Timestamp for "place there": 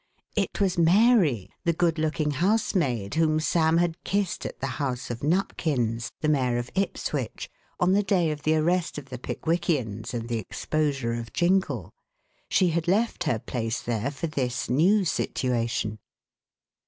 13.37-14.09